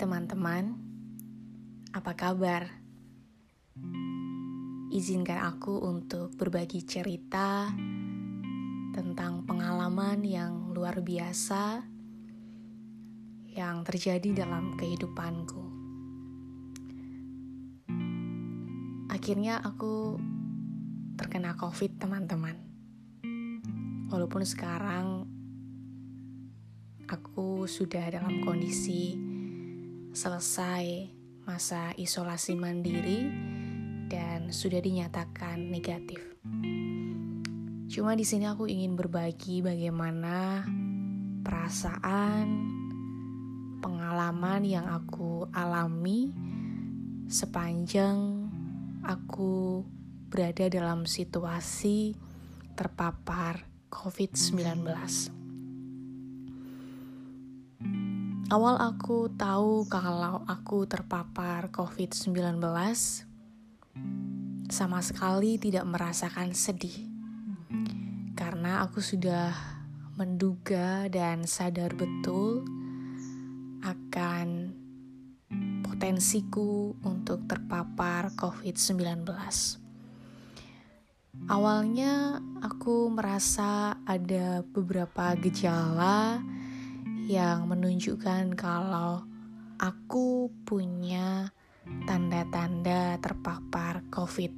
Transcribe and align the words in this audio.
teman-teman, 0.00 0.80
apa 1.92 2.16
kabar? 2.16 2.72
Izinkan 4.88 5.44
aku 5.44 5.76
untuk 5.76 6.32
berbagi 6.40 6.88
cerita 6.88 7.68
tentang 8.96 9.44
pengalaman 9.44 10.24
yang 10.24 10.72
luar 10.72 11.04
biasa 11.04 11.84
yang 13.52 13.84
terjadi 13.84 14.40
dalam 14.40 14.72
kehidupanku. 14.80 15.68
Akhirnya 19.12 19.60
aku 19.60 20.16
terkena 21.20 21.60
COVID, 21.60 22.00
teman-teman. 22.00 22.56
Walaupun 24.08 24.48
sekarang 24.48 25.28
aku 27.04 27.68
sudah 27.68 28.08
dalam 28.08 28.40
kondisi 28.40 29.29
selesai 30.10 31.10
masa 31.46 31.94
isolasi 31.94 32.58
mandiri 32.58 33.30
dan 34.10 34.50
sudah 34.50 34.82
dinyatakan 34.82 35.70
negatif. 35.70 36.18
Cuma 37.90 38.14
di 38.14 38.22
sini 38.22 38.46
aku 38.46 38.70
ingin 38.70 38.94
berbagi 38.94 39.62
bagaimana 39.62 40.62
perasaan, 41.42 42.46
pengalaman 43.82 44.62
yang 44.62 44.86
aku 44.86 45.50
alami 45.50 46.30
sepanjang 47.30 48.46
aku 49.02 49.82
berada 50.30 50.70
dalam 50.70 51.06
situasi 51.06 52.14
terpapar 52.78 53.66
COVID-19. 53.90 55.39
Awal 58.50 58.82
aku 58.82 59.30
tahu 59.38 59.86
kalau 59.86 60.42
aku 60.42 60.82
terpapar 60.82 61.70
COVID-19, 61.70 62.58
sama 64.66 64.98
sekali 65.06 65.54
tidak 65.54 65.86
merasakan 65.86 66.50
sedih. 66.50 67.06
Karena 68.34 68.82
aku 68.82 68.98
sudah 68.98 69.54
menduga 70.18 71.06
dan 71.14 71.46
sadar 71.46 71.94
betul 71.94 72.66
akan 73.86 74.74
potensiku 75.86 76.98
untuk 77.06 77.46
terpapar 77.46 78.34
COVID-19. 78.34 79.30
Awalnya 81.46 82.42
aku 82.66 83.14
merasa 83.14 83.94
ada 84.02 84.66
beberapa 84.66 85.38
gejala 85.38 86.42
menunjukkan 87.38 88.58
kalau 88.58 89.22
aku 89.78 90.50
punya 90.66 91.54
tanda-tanda 92.02 93.22
terpapar 93.22 94.02
COVID. 94.10 94.50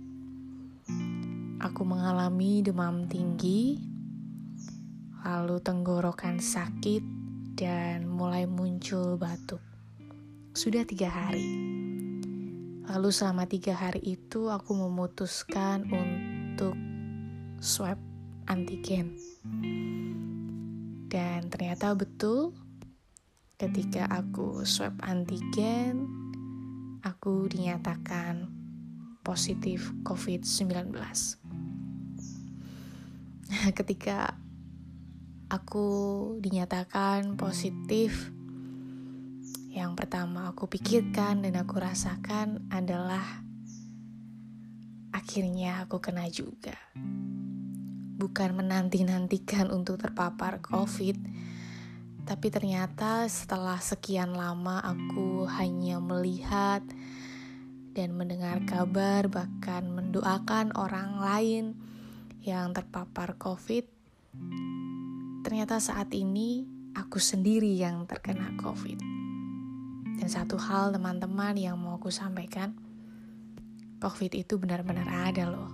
Aku 1.60 1.82
mengalami 1.84 2.64
demam 2.64 3.04
tinggi, 3.04 3.76
lalu 5.20 5.60
tenggorokan 5.60 6.40
sakit, 6.40 7.04
dan 7.60 8.08
mulai 8.08 8.48
muncul 8.48 9.20
batuk. 9.20 9.60
Sudah 10.56 10.88
tiga 10.88 11.12
hari. 11.12 11.44
Lalu 12.88 13.08
selama 13.12 13.44
tiga 13.44 13.76
hari 13.76 14.00
itu 14.16 14.48
aku 14.48 14.72
memutuskan 14.74 15.84
untuk 15.92 16.72
swab 17.60 18.00
antigen. 18.48 19.14
Dan 21.12 21.52
ternyata 21.52 21.92
betul 21.92 22.56
ketika 23.62 24.10
aku 24.10 24.66
swab 24.66 24.98
antigen, 25.06 26.10
aku 27.06 27.46
dinyatakan 27.46 28.50
positif 29.22 29.94
COVID-19. 30.02 30.90
ketika 33.78 34.34
aku 35.46 35.86
dinyatakan 36.42 37.38
positif, 37.38 38.34
yang 39.70 39.94
pertama 39.94 40.50
aku 40.50 40.66
pikirkan 40.66 41.46
dan 41.46 41.54
aku 41.54 41.78
rasakan 41.78 42.66
adalah 42.66 43.46
akhirnya 45.14 45.86
aku 45.86 46.02
kena 46.02 46.26
juga. 46.34 46.74
Bukan 48.18 48.58
menanti-nantikan 48.58 49.70
untuk 49.70 50.02
terpapar 50.02 50.58
COVID, 50.58 51.51
tapi 52.22 52.54
ternyata 52.54 53.26
setelah 53.26 53.82
sekian 53.82 54.30
lama 54.38 54.78
aku 54.78 55.50
hanya 55.58 55.98
melihat 55.98 56.82
dan 57.92 58.14
mendengar 58.16 58.62
kabar, 58.64 59.28
bahkan 59.28 59.84
mendoakan 59.90 60.72
orang 60.78 61.20
lain 61.20 61.64
yang 62.40 62.72
terpapar 62.72 63.36
COVID. 63.36 63.84
Ternyata 65.44 65.76
saat 65.82 66.08
ini 66.14 66.64
aku 66.94 67.20
sendiri 67.20 67.74
yang 67.74 68.08
terkena 68.08 68.54
COVID. 68.56 68.98
Dan 70.22 70.28
satu 70.30 70.54
hal, 70.56 70.94
teman-teman, 70.94 71.58
yang 71.58 71.74
mau 71.76 71.98
aku 71.98 72.08
sampaikan, 72.08 72.78
COVID 73.98 74.32
itu 74.38 74.56
benar-benar 74.56 75.10
ada, 75.30 75.50
loh, 75.50 75.70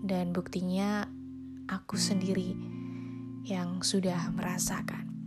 dan 0.00 0.32
buktinya 0.32 1.04
aku 1.68 2.00
sendiri 2.00 2.56
yang 3.44 3.84
sudah 3.84 4.32
merasakan. 4.32 5.17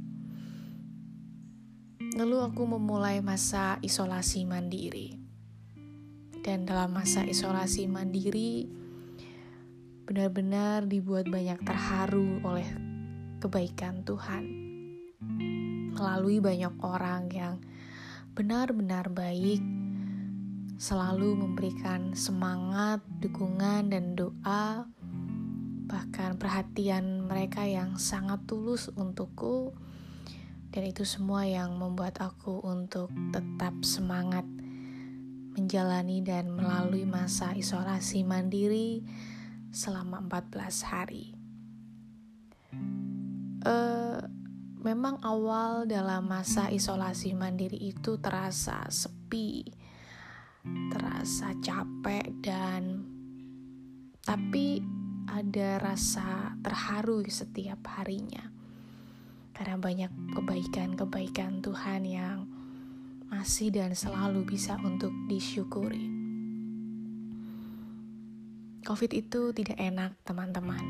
Lalu 2.12 2.44
aku 2.44 2.68
memulai 2.68 3.24
masa 3.24 3.80
isolasi 3.80 4.44
mandiri. 4.44 5.16
Dan 6.44 6.68
dalam 6.68 6.92
masa 6.92 7.24
isolasi 7.24 7.88
mandiri 7.88 8.68
benar-benar 10.04 10.92
dibuat 10.92 11.32
banyak 11.32 11.64
terharu 11.64 12.44
oleh 12.44 12.68
kebaikan 13.40 14.04
Tuhan. 14.04 14.44
Melalui 15.96 16.44
banyak 16.44 16.76
orang 16.84 17.32
yang 17.32 17.56
benar-benar 18.36 19.08
baik, 19.08 19.64
selalu 20.76 21.40
memberikan 21.40 22.12
semangat, 22.12 23.00
dukungan, 23.24 23.88
dan 23.88 24.20
doa, 24.20 24.84
bahkan 25.88 26.36
perhatian 26.36 27.24
mereka 27.24 27.64
yang 27.64 27.96
sangat 27.96 28.44
tulus 28.50 28.92
untukku 29.00 29.72
dan 30.72 30.88
itu 30.88 31.04
semua 31.04 31.44
yang 31.44 31.76
membuat 31.76 32.24
aku 32.24 32.64
untuk 32.64 33.12
tetap 33.36 33.76
semangat 33.84 34.48
menjalani 35.52 36.24
dan 36.24 36.48
melalui 36.48 37.04
masa 37.04 37.52
isolasi 37.52 38.24
mandiri 38.24 39.04
selama 39.76 40.24
14 40.24 40.88
hari. 40.88 41.36
Uh, 43.62 44.24
memang 44.80 45.20
awal 45.28 45.84
dalam 45.84 46.32
masa 46.32 46.72
isolasi 46.72 47.36
mandiri 47.36 47.92
itu 47.92 48.16
terasa 48.24 48.88
sepi, 48.88 49.68
terasa 50.88 51.52
capek 51.60 52.32
dan 52.40 53.04
tapi 54.24 54.80
ada 55.28 55.84
rasa 55.84 56.56
terharu 56.64 57.28
setiap 57.28 57.84
harinya 58.00 58.61
karena 59.62 59.78
banyak 59.78 60.10
kebaikan-kebaikan 60.34 61.62
Tuhan 61.62 62.02
yang 62.02 62.50
masih 63.30 63.70
dan 63.70 63.94
selalu 63.94 64.42
bisa 64.42 64.74
untuk 64.82 65.14
disyukuri. 65.30 66.10
COVID 68.82 69.12
itu 69.14 69.54
tidak 69.54 69.78
enak, 69.78 70.18
teman-teman. 70.26 70.82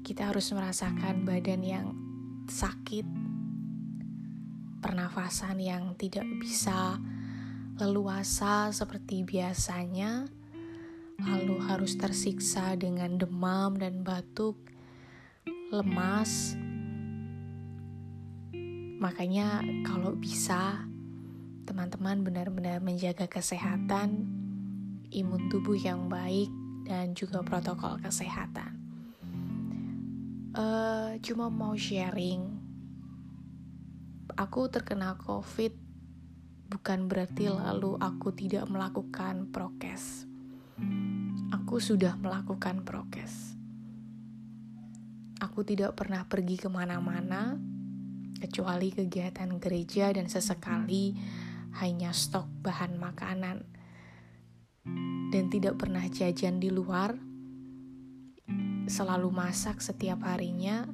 Kita 0.00 0.32
harus 0.32 0.48
merasakan 0.56 1.28
badan 1.28 1.60
yang 1.60 1.92
sakit, 2.48 3.04
pernafasan 4.80 5.60
yang 5.60 5.92
tidak 6.00 6.24
bisa 6.40 6.96
leluasa 7.76 8.72
seperti 8.72 9.28
biasanya, 9.28 10.24
lalu 11.20 11.60
harus 11.68 12.00
tersiksa 12.00 12.80
dengan 12.80 13.20
demam 13.20 13.76
dan 13.76 14.00
batuk 14.00 14.73
lemas. 15.74 16.54
Makanya 19.02 19.60
kalau 19.82 20.14
bisa 20.14 20.86
teman-teman 21.66 22.22
benar-benar 22.22 22.78
menjaga 22.78 23.26
kesehatan, 23.26 24.22
imun 25.10 25.50
tubuh 25.50 25.74
yang 25.74 26.06
baik 26.06 26.48
dan 26.86 27.12
juga 27.18 27.42
protokol 27.42 27.98
kesehatan. 27.98 28.78
Uh, 30.54 31.18
cuma 31.18 31.50
mau 31.50 31.74
sharing, 31.74 32.46
aku 34.38 34.70
terkena 34.70 35.18
COVID 35.18 35.74
bukan 36.70 37.10
berarti 37.10 37.50
lalu 37.50 37.98
aku 37.98 38.30
tidak 38.30 38.70
melakukan 38.70 39.50
prokes. 39.50 40.30
Aku 41.50 41.82
sudah 41.82 42.14
melakukan 42.14 42.86
prokes 42.86 43.53
Aku 45.44 45.60
tidak 45.60 45.92
pernah 45.92 46.24
pergi 46.24 46.56
ke 46.56 46.72
mana-mana 46.72 47.52
kecuali 48.40 48.88
kegiatan 48.88 49.60
gereja 49.60 50.08
dan 50.08 50.24
sesekali 50.24 51.12
hanya 51.84 52.16
stok 52.16 52.48
bahan 52.64 52.96
makanan. 52.96 53.60
Dan 55.28 55.44
tidak 55.52 55.76
pernah 55.76 56.00
jajan 56.08 56.56
di 56.56 56.72
luar 56.72 57.12
selalu 58.88 59.28
masak 59.28 59.84
setiap 59.84 60.24
harinya. 60.24 60.88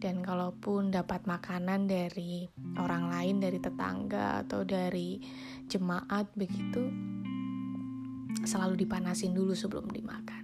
Dan 0.00 0.18
kalaupun 0.24 0.90
dapat 0.90 1.30
makanan 1.30 1.86
dari 1.86 2.50
orang 2.74 3.06
lain 3.06 3.36
dari 3.38 3.62
tetangga 3.62 4.42
atau 4.42 4.66
dari 4.66 5.22
jemaat 5.70 6.26
begitu 6.34 6.90
selalu 8.42 8.82
dipanasin 8.82 9.36
dulu 9.36 9.52
sebelum 9.52 9.92
dimakan 9.92 10.39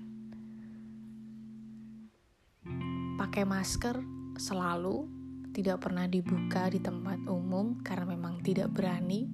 pakai 3.16 3.48
masker 3.48 3.96
selalu 4.36 5.08
tidak 5.56 5.88
pernah 5.88 6.04
dibuka 6.04 6.68
di 6.68 6.84
tempat 6.84 7.24
umum 7.24 7.80
karena 7.80 8.12
memang 8.12 8.44
tidak 8.44 8.68
berani. 8.76 9.24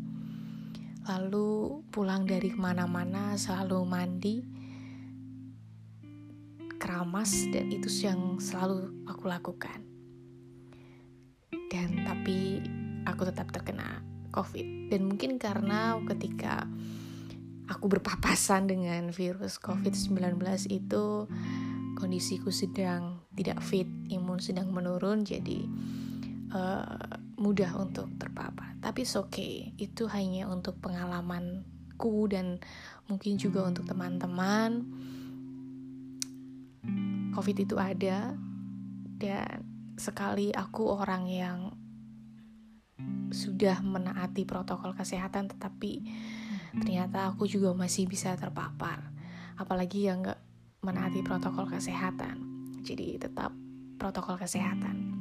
Lalu 1.02 1.82
pulang 1.90 2.22
dari 2.22 2.54
ke 2.54 2.58
mana-mana 2.62 3.34
selalu 3.34 3.82
mandi, 3.82 4.38
keramas 6.78 7.50
dan 7.50 7.74
itu 7.74 7.90
yang 8.06 8.38
selalu 8.38 9.02
aku 9.10 9.26
lakukan. 9.26 9.82
Dan 11.66 12.06
tapi 12.06 12.62
aku 13.02 13.26
tetap 13.26 13.50
terkena 13.50 13.98
COVID 14.30 14.94
dan 14.94 15.10
mungkin 15.10 15.42
karena 15.42 15.98
ketika 16.06 16.70
aku 17.66 17.98
berpapasan 17.98 18.70
dengan 18.70 19.10
virus 19.10 19.58
COVID-19 19.58 20.38
itu 20.70 21.26
kondisiku 22.02 22.50
sedang 22.50 23.22
tidak 23.38 23.62
fit, 23.62 23.86
imun 24.10 24.42
sedang 24.42 24.74
menurun 24.74 25.22
jadi 25.22 25.62
uh, 26.50 26.98
mudah 27.38 27.78
untuk 27.78 28.10
terpapar. 28.18 28.74
Tapi 28.82 29.06
oke, 29.06 29.30
okay, 29.30 29.70
itu 29.78 30.10
hanya 30.10 30.50
untuk 30.50 30.82
pengalamanku 30.82 32.26
dan 32.26 32.58
mungkin 33.06 33.38
juga 33.38 33.62
untuk 33.62 33.86
teman-teman. 33.86 34.82
Covid 37.38 37.56
itu 37.62 37.78
ada 37.78 38.34
dan 39.22 39.62
sekali 39.94 40.50
aku 40.50 40.90
orang 40.90 41.30
yang 41.30 41.58
sudah 43.30 43.78
menaati 43.80 44.42
protokol 44.42 44.92
kesehatan 44.92 45.46
tetapi 45.48 46.04
ternyata 46.76 47.30
aku 47.32 47.48
juga 47.48 47.72
masih 47.72 48.04
bisa 48.10 48.34
terpapar 48.36 49.00
apalagi 49.56 50.10
yang 50.10 50.26
gak 50.26 50.41
menaati 50.82 51.22
protokol 51.22 51.70
kesehatan 51.70 52.42
jadi 52.82 53.22
tetap 53.22 53.54
protokol 53.96 54.34
kesehatan 54.34 55.12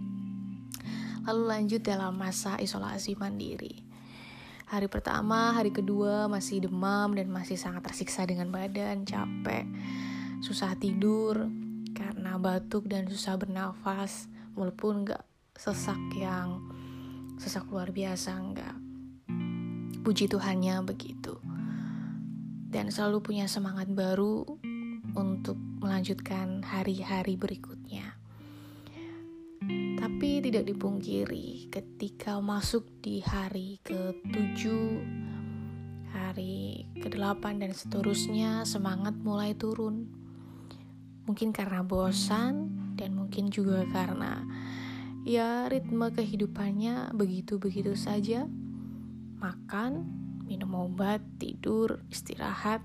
lalu 1.26 1.44
lanjut 1.46 1.82
dalam 1.86 2.18
masa 2.18 2.58
isolasi 2.58 3.14
mandiri. 3.14 3.86
Hari 4.72 4.88
pertama, 4.88 5.52
hari 5.52 5.70
kedua 5.70 6.32
masih 6.32 6.64
demam 6.64 7.12
dan 7.12 7.28
masih 7.28 7.60
sangat 7.60 7.92
tersiksa 7.92 8.24
dengan 8.24 8.50
badan, 8.50 9.04
capek, 9.04 9.68
susah 10.40 10.74
tidur 10.80 11.52
karena 11.92 12.40
batuk 12.40 12.88
dan 12.88 13.04
susah 13.06 13.36
bernafas, 13.36 14.32
walaupun 14.56 15.04
nggak 15.04 15.22
sesak 15.60 16.00
yang 16.16 16.64
sesak 17.36 17.68
luar 17.68 17.92
biasa 17.92 18.32
nggak. 18.32 18.76
Puji 20.02 20.32
Tuhannya 20.32 20.82
begitu. 20.88 21.38
Dan 22.72 22.88
selalu 22.88 23.20
punya 23.20 23.52
semangat 23.52 23.92
baru 23.92 24.48
untuk 25.18 25.58
melanjutkan 25.82 26.62
hari-hari 26.62 27.36
berikutnya. 27.36 28.16
Tapi 30.02 30.42
tidak 30.42 30.66
dipungkiri 30.66 31.70
ketika 31.70 32.42
masuk 32.42 32.90
di 33.06 33.22
hari 33.22 33.78
ke-7, 33.86 34.62
hari 36.10 36.90
ke-8 36.98 37.62
dan 37.62 37.70
seterusnya 37.70 38.66
semangat 38.66 39.14
mulai 39.22 39.54
turun. 39.54 40.10
Mungkin 41.30 41.54
karena 41.54 41.86
bosan 41.86 42.74
dan 42.98 43.14
mungkin 43.14 43.54
juga 43.54 43.86
karena 43.94 44.42
ya 45.22 45.70
ritme 45.70 46.10
kehidupannya 46.10 47.14
begitu-begitu 47.14 47.94
saja. 47.94 48.50
Makan, 49.38 50.06
minum 50.50 50.74
obat, 50.78 51.22
tidur, 51.38 52.02
istirahat, 52.10 52.82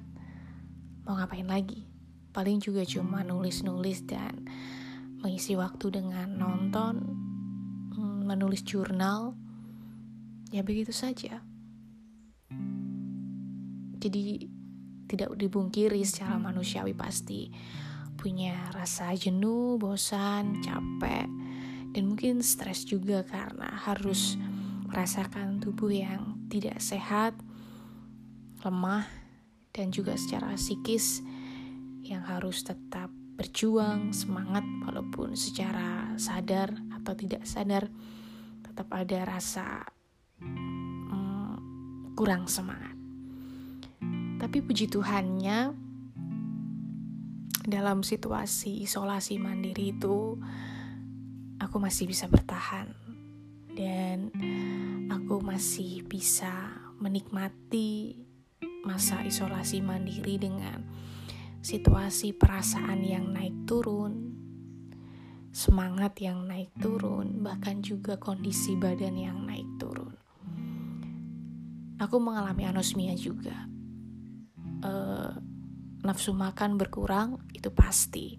mau 1.09 1.17
ngapain 1.17 1.49
lagi? 1.49 1.96
Paling 2.37 2.61
juga 2.61 2.85
cuma 2.85 3.25
nulis-nulis 3.25 4.05
dan 4.05 4.45
mengisi 5.25 5.57
waktu 5.57 5.89
dengan 5.89 6.37
nonton, 6.37 7.01
hmm, 7.97 8.29
menulis 8.29 8.61
jurnal, 8.61 9.33
ya 10.53 10.61
begitu 10.61 10.93
saja. 10.93 11.41
Jadi 13.97 14.45
tidak 15.09 15.33
dibungkiri 15.41 16.05
secara 16.05 16.37
manusiawi 16.37 16.93
pasti 16.93 17.49
punya 18.21 18.69
rasa 18.77 19.17
jenuh, 19.17 19.81
bosan, 19.81 20.61
capek, 20.61 21.25
dan 21.97 22.03
mungkin 22.05 22.45
stres 22.45 22.85
juga 22.85 23.25
karena 23.25 23.73
harus 23.89 24.37
merasakan 24.93 25.57
tubuh 25.65 25.89
yang 25.89 26.37
tidak 26.53 26.85
sehat, 26.85 27.33
lemah, 28.61 29.09
dan 29.73 29.89
juga 29.89 30.21
secara 30.21 30.53
psikis 30.61 31.25
yang 32.07 32.23
harus 32.23 32.63
tetap 32.63 33.11
berjuang, 33.37 34.15
semangat 34.17 34.65
walaupun 34.87 35.37
secara 35.37 36.17
sadar 36.17 36.73
atau 36.95 37.13
tidak 37.13 37.45
sadar 37.45 37.91
tetap 38.65 38.89
ada 38.93 39.19
rasa 39.29 39.85
hmm, 40.41 42.17
kurang 42.17 42.49
semangat. 42.49 42.97
Tapi 44.37 44.61
puji 44.61 44.89
Tuhannya 44.89 45.73
dalam 47.67 48.07
situasi 48.07 48.87
isolasi 48.87 49.43
mandiri 49.43 49.91
itu 49.91 50.39
aku 51.59 51.77
masih 51.83 52.07
bisa 52.07 52.31
bertahan 52.31 52.95
dan 53.75 54.31
aku 55.11 55.43
masih 55.43 56.07
bisa 56.07 56.73
menikmati 57.03 58.23
masa 58.87 59.27
isolasi 59.27 59.83
mandiri 59.83 60.39
dengan 60.39 60.87
situasi 61.67 62.31
perasaan 62.31 63.03
yang 63.03 63.35
naik 63.35 63.67
turun, 63.67 64.31
semangat 65.51 66.15
yang 66.23 66.47
naik 66.47 66.71
turun, 66.79 67.43
bahkan 67.43 67.83
juga 67.83 68.15
kondisi 68.23 68.79
badan 68.79 69.19
yang 69.19 69.43
naik 69.43 69.67
turun. 69.75 70.15
Aku 71.99 72.23
mengalami 72.23 72.71
anosmia 72.71 73.19
juga. 73.19 73.67
Uh, 74.79 75.35
nafsu 76.07 76.31
makan 76.31 76.79
berkurang 76.79 77.43
itu 77.51 77.75
pasti. 77.75 78.39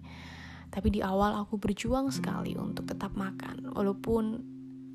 Tapi 0.72 0.88
di 0.88 1.04
awal 1.04 1.36
aku 1.36 1.60
berjuang 1.60 2.08
sekali 2.08 2.56
untuk 2.56 2.88
tetap 2.88 3.12
makan, 3.12 3.76
walaupun 3.76 4.40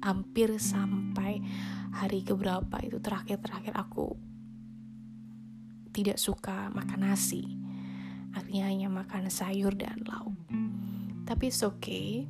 hampir 0.01 0.57
sampai 0.57 1.37
hari 1.93 2.25
keberapa 2.25 2.81
itu 2.81 2.97
terakhir-terakhir 2.97 3.77
aku 3.77 4.17
tidak 5.93 6.17
suka 6.17 6.73
makan 6.73 7.13
nasi 7.13 7.62
akhirnya 8.33 8.69
hanya 8.69 8.89
makan 8.89 9.29
sayur 9.29 9.73
dan 9.77 10.01
lauk. 10.05 10.37
Tapi 11.23 11.49
it's 11.49 11.63
okay. 11.63 12.27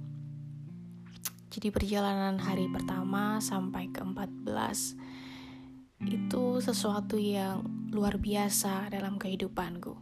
Jadi 1.54 1.70
perjalanan 1.70 2.40
hari 2.40 2.72
pertama 2.72 3.38
sampai 3.44 3.92
ke 3.92 4.02
14 4.02 4.48
itu 6.08 6.44
sesuatu 6.60 7.16
yang 7.16 7.64
luar 7.94 8.18
biasa 8.18 8.90
dalam 8.90 9.22
kehidupanku. 9.22 9.96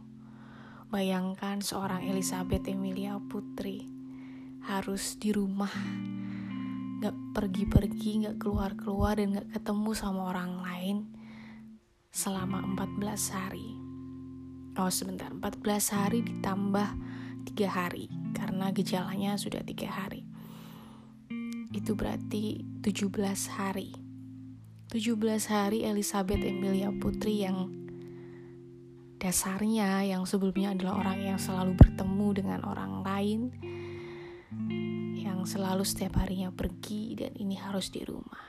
Bayangkan 0.88 1.60
seorang 1.60 2.08
Elizabeth 2.08 2.68
Emilia 2.68 3.16
Putri 3.20 3.84
harus 4.64 5.16
di 5.18 5.34
rumah 5.34 5.72
gak 7.02 7.34
pergi-pergi, 7.34 8.30
gak 8.30 8.36
keluar-keluar 8.38 9.18
dan 9.18 9.36
gak 9.36 9.48
ketemu 9.52 9.90
sama 9.92 10.30
orang 10.30 10.62
lain 10.62 10.96
selama 12.12 12.62
14 12.76 13.36
hari 13.36 13.81
oh 14.78 14.92
sebentar. 14.92 15.28
14 15.28 15.60
hari 15.92 16.24
ditambah 16.24 16.88
tiga 17.52 17.68
hari 17.68 18.08
karena 18.32 18.72
gejalanya 18.72 19.36
sudah 19.36 19.60
tiga 19.66 19.90
hari. 19.90 20.24
Itu 21.72 21.96
berarti 21.96 22.64
17 22.80 23.12
hari. 23.56 23.92
17 24.92 25.16
hari 25.48 25.88
Elizabeth 25.88 26.40
Emilia 26.44 26.92
Putri 26.92 27.40
yang 27.40 27.72
dasarnya 29.16 30.04
yang 30.04 30.28
sebelumnya 30.28 30.76
adalah 30.76 31.00
orang 31.00 31.18
yang 31.22 31.38
selalu 31.40 31.78
bertemu 31.78 32.28
dengan 32.36 32.60
orang 32.68 33.00
lain 33.00 33.40
yang 35.16 35.46
selalu 35.48 35.86
setiap 35.86 36.20
harinya 36.20 36.52
pergi 36.52 37.16
dan 37.16 37.32
ini 37.38 37.56
harus 37.56 37.88
di 37.88 38.04
rumah. 38.04 38.42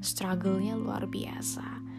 Struggle-nya 0.00 0.74
luar 0.74 1.06
biasa 1.06 1.89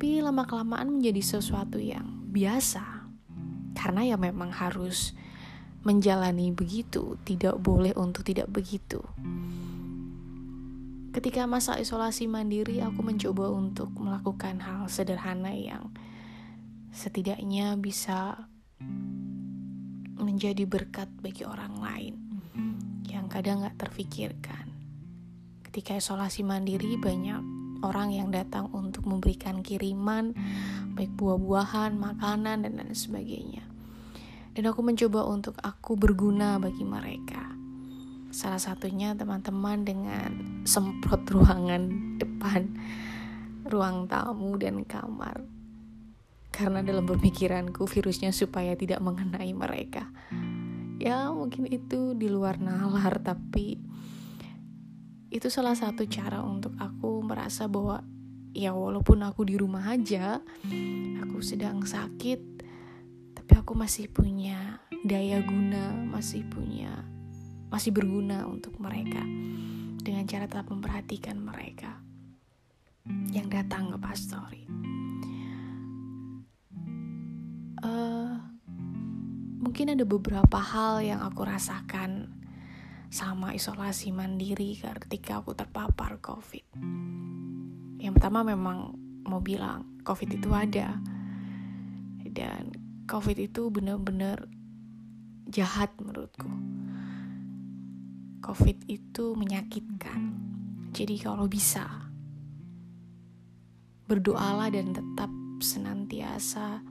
tapi 0.00 0.16
lama-kelamaan 0.16 0.96
menjadi 0.96 1.20
sesuatu 1.20 1.76
yang 1.76 2.24
biasa 2.32 3.04
karena 3.76 4.08
ya 4.08 4.16
memang 4.16 4.48
harus 4.48 5.12
menjalani 5.84 6.56
begitu, 6.56 7.20
tidak 7.28 7.60
boleh 7.60 7.92
untuk 8.00 8.24
tidak 8.24 8.48
begitu. 8.48 9.04
Ketika 11.12 11.44
masa 11.44 11.76
isolasi 11.76 12.32
mandiri, 12.32 12.80
aku 12.80 13.04
mencoba 13.04 13.52
untuk 13.52 13.92
melakukan 13.92 14.64
hal 14.64 14.88
sederhana 14.88 15.52
yang 15.52 15.92
setidaknya 16.96 17.76
bisa 17.76 18.48
menjadi 20.16 20.64
berkat 20.64 21.12
bagi 21.20 21.44
orang 21.44 21.76
lain 21.76 22.14
yang 23.04 23.28
kadang 23.28 23.68
gak 23.68 23.76
terfikirkan. 23.76 24.64
Ketika 25.68 26.00
isolasi 26.00 26.40
mandiri, 26.40 26.96
banyak 26.96 27.59
orang 27.82 28.14
yang 28.14 28.28
datang 28.30 28.68
untuk 28.70 29.08
memberikan 29.08 29.64
kiriman, 29.64 30.32
baik 30.94 31.12
buah-buahan, 31.16 31.96
makanan, 31.96 32.64
dan 32.64 32.72
lain 32.78 32.94
sebagainya 32.94 33.70
dan 34.54 34.64
aku 34.66 34.82
mencoba 34.82 35.26
untuk 35.30 35.54
aku 35.62 35.94
berguna 35.94 36.58
bagi 36.58 36.82
mereka. 36.82 37.54
Salah 38.30 38.62
satunya 38.62 39.14
teman-teman 39.14 39.82
dengan 39.82 40.62
semprot 40.62 41.26
ruangan 41.30 42.14
depan 42.18 42.70
ruang 43.66 44.06
tamu 44.10 44.54
dan 44.58 44.82
kamar. 44.86 45.42
Karena 46.50 46.82
dalam 46.82 47.06
pemikiranku 47.06 47.86
virusnya 47.86 48.34
supaya 48.34 48.74
tidak 48.74 48.98
mengenai 49.02 49.50
mereka. 49.54 50.10
Ya 51.00 51.30
mungkin 51.32 51.70
itu 51.70 52.12
di 52.12 52.28
luar 52.28 52.60
nalar 52.60 53.22
tapi 53.22 53.80
itu 55.30 55.46
salah 55.46 55.78
satu 55.78 56.10
cara 56.10 56.42
untuk 56.42 56.74
aku 56.74 57.22
merasa 57.22 57.70
bahwa 57.70 58.02
ya 58.50 58.74
walaupun 58.74 59.22
aku 59.22 59.46
di 59.46 59.54
rumah 59.54 59.94
aja, 59.94 60.42
aku 61.22 61.38
sedang 61.38 61.86
sakit, 61.86 62.40
tapi 63.38 63.52
aku 63.54 63.78
masih 63.78 64.10
punya 64.10 64.82
daya 65.06 65.38
guna, 65.46 65.94
masih 66.10 66.42
punya 66.50 67.06
masih 67.70 67.94
berguna 67.94 68.50
untuk 68.50 68.74
mereka 68.82 69.22
dengan 70.02 70.26
cara 70.26 70.50
tetap 70.50 70.66
memperhatikan 70.66 71.38
mereka 71.38 72.02
yang 73.30 73.46
datang 73.46 73.94
ke 73.94 73.98
pastori. 74.02 74.66
Uh, 77.80 78.34
mungkin 79.62 79.94
ada 79.94 80.02
beberapa 80.02 80.58
hal 80.58 81.00
yang 81.00 81.22
aku 81.22 81.46
rasakan 81.46 82.34
sama 83.10 83.50
isolasi 83.58 84.14
mandiri 84.14 84.78
ketika 84.78 85.42
aku 85.42 85.50
terpapar 85.58 86.22
COVID. 86.22 86.78
Yang 87.98 88.12
pertama 88.16 88.46
memang 88.46 88.94
mau 89.26 89.42
bilang 89.42 89.98
COVID 90.06 90.38
itu 90.38 90.48
ada 90.54 90.94
dan 92.30 92.70
COVID 93.10 93.36
itu 93.42 93.66
benar-benar 93.74 94.46
jahat 95.50 95.90
menurutku. 95.98 96.46
COVID 98.40 98.86
itu 98.86 99.34
menyakitkan. 99.34 100.38
Jadi 100.94 101.18
kalau 101.18 101.50
bisa 101.50 101.86
berdoalah 104.06 104.70
dan 104.70 104.94
tetap 104.94 105.30
senantiasa 105.58 106.82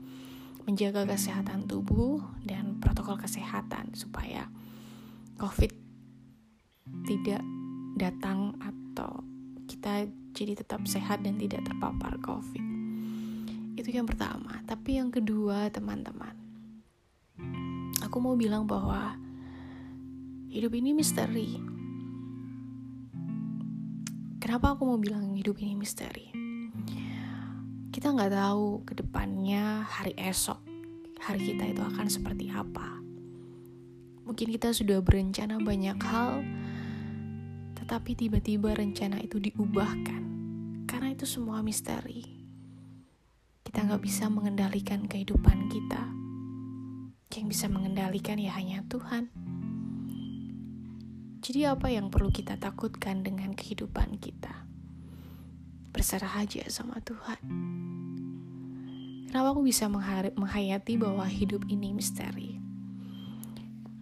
menjaga 0.68 1.08
kesehatan 1.08 1.64
tubuh 1.64 2.20
dan 2.44 2.76
protokol 2.78 3.16
kesehatan 3.16 3.96
supaya 3.96 4.48
COVID 5.40 5.79
tidak 7.04 7.42
datang 7.98 8.54
atau 8.60 9.22
kita 9.66 10.08
jadi 10.34 10.58
tetap 10.58 10.86
sehat 10.86 11.22
dan 11.26 11.36
tidak 11.36 11.66
terpapar 11.66 12.16
COVID. 12.22 12.64
Itu 13.78 13.88
yang 13.90 14.06
pertama. 14.06 14.60
Tapi 14.68 15.00
yang 15.00 15.08
kedua, 15.08 15.72
teman-teman. 15.72 16.34
Aku 18.04 18.18
mau 18.20 18.34
bilang 18.34 18.66
bahwa 18.66 19.16
hidup 20.50 20.74
ini 20.74 20.90
misteri. 20.92 21.56
Kenapa 24.40 24.74
aku 24.74 24.82
mau 24.88 24.98
bilang 24.98 25.36
hidup 25.36 25.60
ini 25.62 25.78
misteri? 25.78 26.28
Kita 27.90 28.10
nggak 28.10 28.32
tahu 28.34 28.82
ke 28.82 28.98
depannya 28.98 29.84
hari 29.84 30.16
esok, 30.16 30.58
hari 31.20 31.54
kita 31.54 31.70
itu 31.70 31.82
akan 31.84 32.06
seperti 32.08 32.50
apa. 32.50 32.98
Mungkin 34.26 34.46
kita 34.54 34.70
sudah 34.74 35.02
berencana 35.02 35.58
banyak 35.58 35.98
hal, 36.02 36.42
tetapi 37.90 38.14
tiba-tiba 38.14 38.70
rencana 38.70 39.18
itu 39.18 39.42
diubahkan. 39.42 40.22
Karena 40.86 41.10
itu 41.10 41.26
semua 41.26 41.58
misteri 41.58 42.22
kita 43.66 43.82
nggak 43.82 43.98
bisa 43.98 44.30
mengendalikan 44.30 45.10
kehidupan 45.10 45.66
kita. 45.66 45.98
Yang 47.34 47.46
bisa 47.50 47.66
mengendalikan 47.66 48.38
ya 48.38 48.54
hanya 48.54 48.86
Tuhan. 48.86 49.34
Jadi 51.42 51.66
apa 51.66 51.90
yang 51.90 52.14
perlu 52.14 52.30
kita 52.30 52.62
takutkan 52.62 53.26
dengan 53.26 53.58
kehidupan 53.58 54.22
kita? 54.22 54.70
Berserah 55.90 56.46
aja 56.46 56.62
sama 56.70 57.02
Tuhan. 57.02 57.42
Kenapa 59.26 59.50
aku 59.50 59.66
bisa 59.66 59.90
menghayati 60.38 60.94
bahwa 60.94 61.26
hidup 61.26 61.66
ini 61.66 61.90
misteri? 61.90 62.54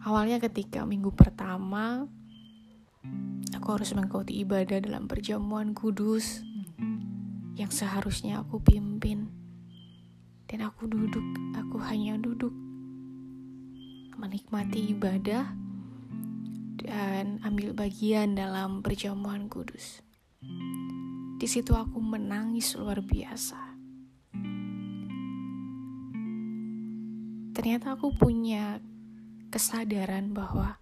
Awalnya 0.04 0.45
ketika 0.45 0.85
minggu 0.85 1.09
pertama, 1.16 2.04
aku 3.69 3.85
harus 3.85 3.93
mengikuti 3.93 4.41
ibadah 4.49 4.81
dalam 4.81 5.05
perjamuan 5.05 5.77
kudus 5.77 6.41
yang 7.53 7.69
seharusnya 7.69 8.41
aku 8.41 8.65
pimpin 8.65 9.29
dan 10.49 10.65
aku 10.65 10.89
duduk, 10.89 11.21
aku 11.53 11.77
hanya 11.85 12.17
duduk 12.17 12.49
menikmati 14.17 14.97
ibadah 14.97 15.53
dan 16.81 17.45
ambil 17.45 17.77
bagian 17.77 18.33
dalam 18.41 18.81
perjamuan 18.81 19.53
kudus. 19.53 20.01
Di 21.37 21.45
situ 21.45 21.77
aku 21.77 22.01
menangis 22.01 22.73
luar 22.73 23.05
biasa. 23.05 23.77
Ternyata 27.53 28.01
aku 28.01 28.17
punya 28.17 28.81
kesadaran 29.53 30.33
bahwa 30.33 30.81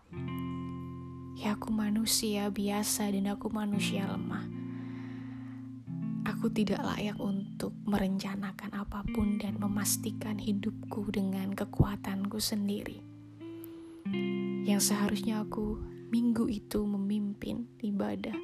ya 1.37 1.55
aku 1.55 1.69
manusia 1.71 2.49
biasa 2.49 3.13
dan 3.13 3.31
aku 3.31 3.53
manusia 3.53 4.09
lemah 4.09 4.67
Aku 6.27 6.51
tidak 6.51 6.83
layak 6.83 7.23
untuk 7.23 7.71
merencanakan 7.87 8.75
apa 8.75 9.07
pun 9.15 9.39
dan 9.39 9.63
memastikan 9.63 10.43
hidupku 10.43 11.07
dengan 11.15 11.55
kekuatanku 11.55 12.43
sendiri. 12.43 12.99
Yang 14.67 14.91
seharusnya 14.91 15.47
aku 15.47 15.79
minggu 16.11 16.51
itu 16.51 16.83
memimpin 16.83 17.71
ibadah. 17.79 18.35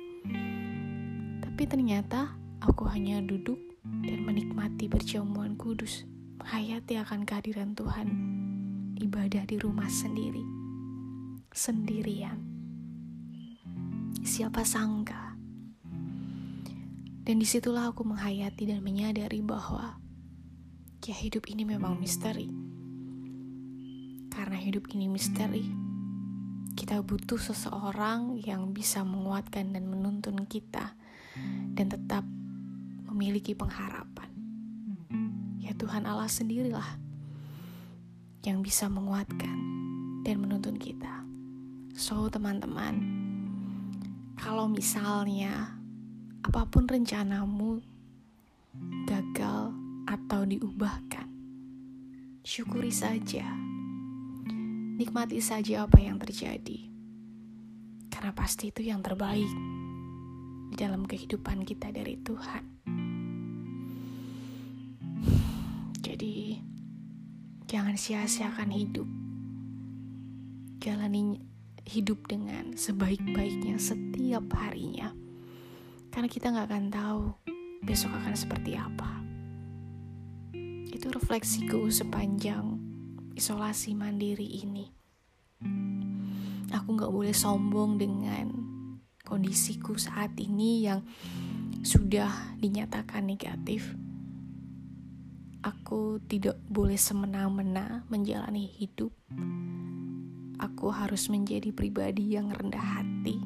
Tapi 1.43 1.63
ternyata 1.67 2.39
aku 2.63 2.87
hanya 2.87 3.19
duduk 3.19 3.59
dan 3.83 4.31
menikmati 4.31 4.87
perjamuan 4.87 5.59
kudus, 5.59 6.07
menghayati 6.39 7.03
akan 7.03 7.27
kehadiran 7.27 7.75
Tuhan, 7.75 8.09
ibadah 9.03 9.43
di 9.43 9.59
rumah 9.59 9.91
sendiri, 9.91 10.47
sendirian. 11.51 12.51
Siapa 14.23 14.62
sangka 14.62 15.33
dan 17.23 17.38
di 17.38 17.47
situlah 17.47 17.95
aku 17.95 18.02
menghayati 18.02 18.67
dan 18.67 18.83
menyadari 18.83 19.38
bahwa 19.47 19.95
ya 21.07 21.14
hidup 21.14 21.47
ini 21.47 21.62
memang 21.62 21.95
misteri. 21.95 22.50
Karena 24.26 24.59
hidup 24.59 24.91
ini 24.91 25.07
misteri, 25.07 25.62
kita 26.75 26.99
butuh 26.99 27.38
seseorang 27.38 28.43
yang 28.43 28.75
bisa 28.75 29.07
menguatkan 29.07 29.71
dan 29.71 29.87
menuntun 29.87 30.43
kita 30.50 30.99
dan 31.79 31.87
tetap 31.87 32.26
memiliki 33.07 33.55
pengharapan. 33.55 34.31
Ya 35.62 35.79
Tuhan 35.79 36.11
Allah 36.11 36.26
sendirilah 36.26 36.99
yang 38.43 38.67
bisa 38.67 38.91
menguatkan 38.91 39.55
dan 40.26 40.43
menuntun 40.43 40.75
kita. 40.75 41.23
So 41.95 42.26
teman-teman, 42.26 43.22
kalau 44.43 44.67
misalnya 44.67 45.79
apa 46.43 46.67
pun 46.67 46.91
rencanamu 46.91 47.79
gagal 49.07 49.71
atau 50.11 50.43
diubahkan, 50.43 51.31
syukuri 52.43 52.91
saja. 52.91 53.47
Nikmati 54.99 55.39
saja 55.39 55.87
apa 55.87 56.03
yang 56.03 56.19
terjadi. 56.19 56.91
Karena 58.11 58.35
pasti 58.35 58.75
itu 58.75 58.83
yang 58.83 58.99
terbaik 58.99 59.47
di 60.69 60.77
dalam 60.77 61.07
kehidupan 61.07 61.63
kita 61.63 61.95
dari 61.95 62.19
Tuhan. 62.19 62.65
Jadi, 66.03 66.59
jangan 67.71 67.95
sia-siakan 67.95 68.71
hidup. 68.75 69.07
Jalani 70.83 71.51
hidup 71.87 72.29
dengan 72.31 72.79
sebaik-baiknya 72.79 73.77
setiap 73.77 74.47
harinya 74.55 75.12
karena 76.12 76.29
kita 76.29 76.53
nggak 76.53 76.69
akan 76.69 76.87
tahu 76.93 77.25
besok 77.83 78.15
akan 78.15 78.37
seperti 78.39 78.79
apa. 78.79 79.11
Itu 80.93 81.11
refleksiku 81.11 81.91
sepanjang 81.91 82.79
isolasi 83.35 83.97
mandiri 83.97 84.47
ini. 84.62 84.87
aku 86.73 86.97
gak 86.97 87.12
boleh 87.12 87.37
sombong 87.37 88.01
dengan 88.01 88.49
kondisiku 89.23 89.95
saat 90.01 90.33
ini 90.41 90.89
yang 90.89 91.05
sudah 91.85 92.57
dinyatakan 92.59 93.29
negatif. 93.29 93.93
Aku 95.62 96.19
tidak 96.27 96.59
boleh 96.67 96.97
semena-mena 96.97 98.03
menjalani 98.09 98.67
hidup. 98.67 99.12
Aku 100.62 100.95
harus 100.95 101.26
menjadi 101.26 101.75
pribadi 101.75 102.38
yang 102.38 102.54
rendah 102.54 103.02
hati. 103.02 103.42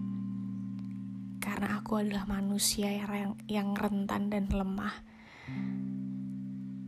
Karena 1.41 1.81
aku 1.81 2.05
adalah 2.05 2.29
manusia 2.29 2.93
yang, 2.93 3.41
yang 3.49 3.73
rentan 3.73 4.29
dan 4.29 4.53
lemah. 4.53 4.93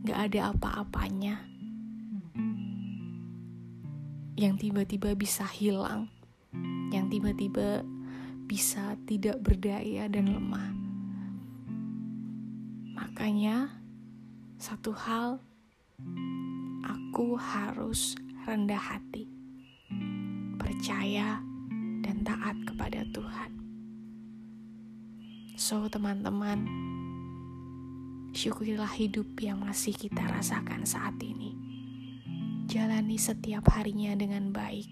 Gak 0.05 0.19
ada 0.29 0.53
apa-apanya 0.53 1.49
yang 4.39 4.55
tiba-tiba 4.55 5.13
bisa 5.19 5.43
hilang, 5.43 6.07
yang 6.95 7.11
tiba-tiba 7.11 7.83
bisa 8.49 8.95
tidak 9.05 9.37
berdaya 9.45 10.09
dan 10.09 10.33
lemah. 10.33 10.73
Makanya, 12.97 13.69
satu 14.57 14.95
hal, 14.95 15.43
aku 16.81 17.37
harus 17.37 18.17
rendah 18.47 18.81
hati, 18.81 19.28
percaya, 20.79 21.43
dan 21.99 22.23
taat 22.23 22.55
kepada 22.63 23.03
Tuhan. 23.11 23.51
So, 25.59 25.91
teman-teman, 25.91 26.63
syukurilah 28.31 28.87
hidup 28.87 29.27
yang 29.43 29.59
masih 29.59 29.91
kita 29.91 30.23
rasakan 30.23 30.87
saat 30.87 31.19
ini. 31.19 31.51
Jalani 32.71 33.19
setiap 33.19 33.67
harinya 33.75 34.15
dengan 34.15 34.55
baik, 34.55 34.87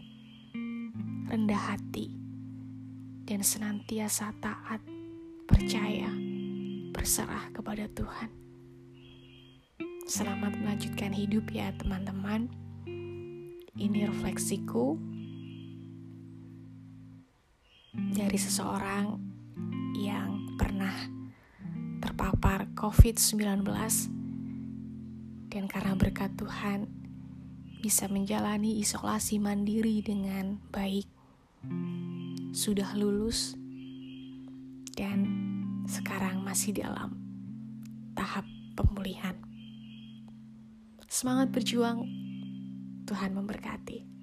rendah 1.31 1.63
hati, 1.71 2.11
dan 3.23 3.39
senantiasa 3.39 4.35
taat, 4.43 4.83
percaya, 5.47 6.11
berserah 6.91 7.47
kepada 7.55 7.87
Tuhan. 7.95 8.27
Selamat 10.03 10.51
melanjutkan 10.51 11.15
hidup 11.15 11.47
ya 11.47 11.71
teman-teman. 11.79 12.51
Ini 13.79 14.11
refleksiku 14.11 15.15
dari 17.97 18.37
seseorang 18.37 19.17
yang 19.97 20.53
pernah 20.57 20.93
terpapar 21.97 22.69
COVID-19 22.77 23.65
dan 25.49 25.65
karena 25.65 25.93
berkat 25.97 26.37
Tuhan 26.37 26.85
bisa 27.81 28.05
menjalani 28.09 28.77
isolasi 28.77 29.41
mandiri 29.41 30.05
dengan 30.05 30.61
baik. 30.69 31.09
Sudah 32.53 32.93
lulus 32.93 33.57
dan 34.97 35.25
sekarang 35.85 36.41
masih 36.41 36.77
dalam 36.77 37.17
tahap 38.17 38.45
pemulihan. 38.73 39.37
Semangat 41.07 41.49
berjuang, 41.53 42.03
Tuhan 43.07 43.31
memberkati. 43.33 44.16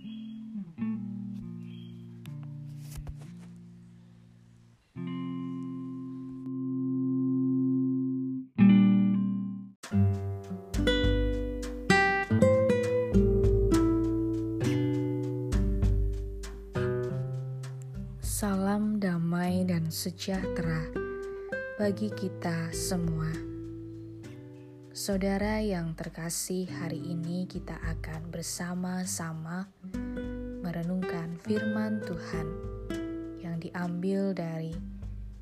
Sejahtera 20.05 20.85
bagi 21.81 22.13
kita 22.13 22.69
semua. 22.77 23.33
Saudara 24.93 25.65
yang 25.65 25.97
terkasih, 25.97 26.69
hari 26.77 27.01
ini 27.01 27.49
kita 27.49 27.73
akan 27.81 28.29
bersama-sama 28.29 29.65
merenungkan 30.61 31.41
firman 31.41 32.05
Tuhan 32.05 32.49
yang 33.41 33.57
diambil 33.57 34.37
dari 34.37 34.77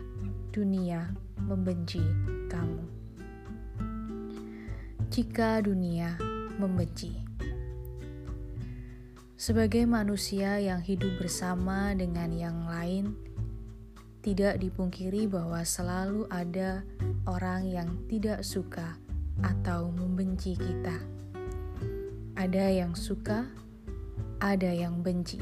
dunia 0.55 1.11
membenci 1.43 2.03
kamu. 2.47 2.83
Jika 5.11 5.59
dunia 5.59 6.15
membenci, 6.63 7.28
sebagai 9.39 9.87
manusia 9.87 10.59
yang 10.59 10.83
hidup 10.83 11.15
bersama 11.23 11.95
dengan 11.95 12.35
yang 12.35 12.67
lain, 12.67 13.15
tidak 14.19 14.59
dipungkiri 14.59 15.31
bahwa 15.31 15.63
selalu 15.63 16.27
ada 16.27 16.83
orang 17.23 17.63
yang 17.71 17.87
tidak 18.11 18.43
suka 18.43 18.99
atau 19.39 19.95
membenci 19.95 20.59
kita. 20.59 20.99
Ada 22.35 22.83
yang 22.83 22.99
suka, 22.99 23.47
ada 24.43 24.75
yang 24.75 25.07
benci. 25.07 25.39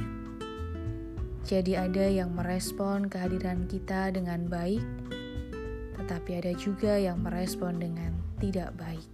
Jadi, 1.48 1.80
ada 1.80 2.04
yang 2.04 2.36
merespon 2.36 3.08
kehadiran 3.08 3.64
kita 3.64 4.12
dengan 4.12 4.44
baik, 4.44 4.84
tetapi 5.96 6.44
ada 6.44 6.52
juga 6.52 7.00
yang 7.00 7.24
merespon 7.24 7.80
dengan 7.80 8.12
tidak 8.44 8.76
baik. 8.76 9.08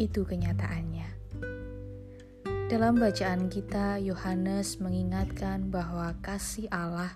Itu 0.00 0.24
kenyataannya. 0.24 1.19
Dalam 2.70 3.02
bacaan 3.02 3.50
kita, 3.50 3.98
Yohanes 3.98 4.78
mengingatkan 4.78 5.74
bahwa 5.74 6.14
kasih 6.22 6.70
Allah 6.70 7.10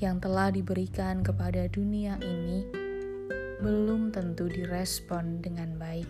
yang 0.00 0.16
telah 0.16 0.48
diberikan 0.48 1.20
kepada 1.20 1.68
dunia 1.68 2.16
ini 2.24 2.64
belum 3.60 4.08
tentu 4.08 4.48
direspon 4.48 5.44
dengan 5.44 5.76
baik. 5.76 6.08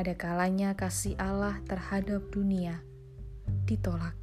Ada 0.00 0.16
kalanya 0.16 0.72
kasih 0.72 1.12
Allah 1.20 1.60
terhadap 1.68 2.24
dunia 2.32 2.80
ditolak. 3.68 4.16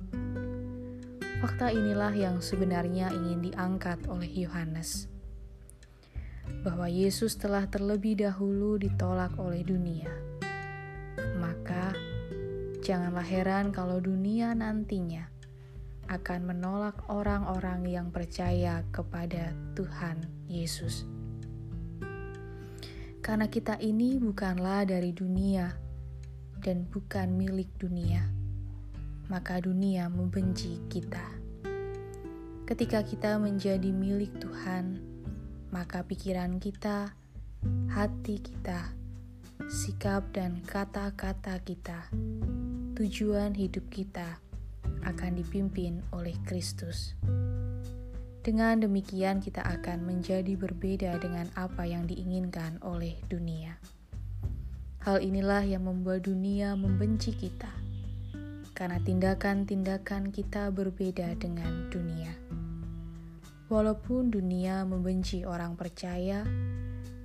Fakta 1.37 1.69
inilah 1.69 2.17
yang 2.17 2.41
sebenarnya 2.41 3.13
ingin 3.13 3.45
diangkat 3.45 4.09
oleh 4.09 4.33
Yohanes. 4.33 5.05
Bahwa 6.65 6.89
Yesus 6.89 7.37
telah 7.37 7.69
terlebih 7.69 8.25
dahulu 8.25 8.81
ditolak 8.81 9.37
oleh 9.37 9.61
dunia. 9.61 10.32
Janganlah 12.83 13.23
heran 13.23 13.71
kalau 13.71 14.03
dunia 14.03 14.51
nantinya 14.51 15.31
akan 16.11 16.51
menolak 16.51 16.99
orang-orang 17.07 17.87
yang 17.87 18.11
percaya 18.11 18.83
kepada 18.91 19.55
Tuhan 19.71 20.19
Yesus. 20.51 21.07
Karena 23.23 23.47
kita 23.47 23.79
ini 23.79 24.19
bukanlah 24.19 24.83
dari 24.83 25.15
dunia 25.15 25.71
dan 26.59 26.83
bukan 26.91 27.39
milik 27.39 27.71
dunia, 27.79 28.27
maka 29.31 29.63
dunia 29.63 30.11
membenci 30.11 30.83
kita. 30.91 31.23
Ketika 32.67 32.99
kita 33.07 33.39
menjadi 33.39 33.95
milik 33.95 34.43
Tuhan, 34.43 34.99
maka 35.71 36.03
pikiran 36.03 36.59
kita, 36.59 37.15
hati 37.95 38.43
kita, 38.43 38.91
sikap 39.71 40.35
dan 40.35 40.59
kata-kata 40.67 41.63
kita, 41.63 42.11
tujuan 42.93 43.57
hidup 43.57 43.89
kita 43.89 44.37
akan 45.01 45.41
dipimpin 45.41 46.05
oleh 46.13 46.37
Kristus. 46.45 47.17
Dengan 48.45 48.85
demikian, 48.85 49.41
kita 49.41 49.65
akan 49.65 50.05
menjadi 50.05 50.53
berbeda 50.53 51.17
dengan 51.17 51.49
apa 51.57 51.89
yang 51.89 52.05
diinginkan 52.05 52.77
oleh 52.85 53.17
dunia. 53.25 53.81
Hal 55.01 55.25
inilah 55.25 55.65
yang 55.65 55.89
membuat 55.89 56.29
dunia 56.29 56.77
membenci 56.77 57.33
kita, 57.33 57.73
karena 58.77 59.01
tindakan-tindakan 59.01 60.29
kita 60.29 60.69
berbeda 60.69 61.33
dengan 61.41 61.89
dunia. 61.89 62.29
Walaupun 63.73 64.29
dunia 64.29 64.85
membenci 64.85 65.49
orang 65.49 65.73
percaya 65.73 66.45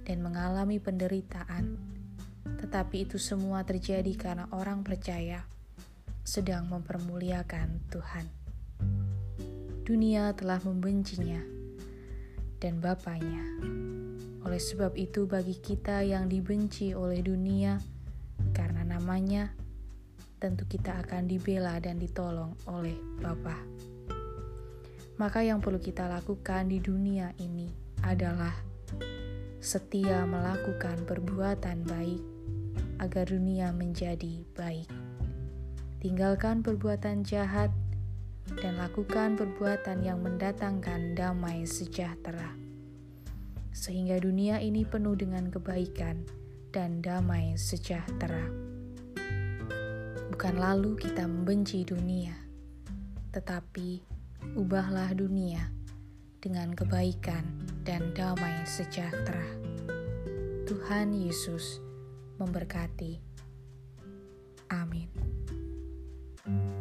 dan 0.09 0.25
mengalami 0.25 0.81
penderitaan, 0.81 1.77
tetapi 2.57 3.05
itu 3.05 3.21
semua 3.21 3.69
terjadi 3.69 4.17
karena 4.17 4.49
orang 4.57 4.81
percaya 4.81 5.45
sedang 6.29 6.69
mempermuliakan 6.69 7.89
Tuhan. 7.89 8.29
Dunia 9.81 10.37
telah 10.37 10.61
membencinya 10.61 11.41
dan 12.61 12.85
Bapaknya. 12.85 13.41
Oleh 14.45 14.61
sebab 14.61 14.93
itu 15.01 15.25
bagi 15.25 15.57
kita 15.57 16.05
yang 16.05 16.29
dibenci 16.29 16.93
oleh 16.93 17.25
dunia 17.25 17.81
karena 18.53 18.85
namanya, 18.85 19.57
tentu 20.37 20.69
kita 20.69 21.01
akan 21.01 21.33
dibela 21.33 21.81
dan 21.81 21.97
ditolong 21.97 22.53
oleh 22.69 23.01
Bapa. 23.25 23.57
Maka 25.17 25.49
yang 25.49 25.65
perlu 25.65 25.81
kita 25.81 26.13
lakukan 26.13 26.69
di 26.69 26.77
dunia 26.77 27.33
ini 27.41 27.73
adalah 28.05 28.53
setia 29.65 30.29
melakukan 30.29 31.09
perbuatan 31.09 31.89
baik 31.89 32.21
agar 33.01 33.25
dunia 33.33 33.73
menjadi 33.73 34.45
baik. 34.53 34.98
Tinggalkan 35.99 36.63
perbuatan 36.63 37.27
jahat 37.27 37.75
dan 38.63 38.79
lakukan 38.79 39.35
perbuatan 39.35 39.99
yang 40.07 40.23
mendatangkan 40.23 41.19
damai 41.19 41.67
sejahtera, 41.67 42.55
sehingga 43.75 44.23
dunia 44.23 44.63
ini 44.63 44.87
penuh 44.87 45.19
dengan 45.19 45.51
kebaikan 45.51 46.23
dan 46.71 47.03
damai 47.03 47.59
sejahtera. 47.59 48.47
Bukan 50.31 50.55
lalu 50.55 50.95
kita 50.95 51.27
membenci 51.27 51.83
dunia, 51.83 52.39
tetapi 53.35 53.99
ubahlah 54.55 55.11
dunia 55.19 55.67
dengan 56.39 56.79
kebaikan 56.79 57.43
dan 57.83 58.15
damai 58.15 58.55
sejahtera. 58.63 59.43
Tuhan 60.63 61.11
Yesus 61.11 61.83
memberkati 62.39 63.27
Bye. 66.49 66.78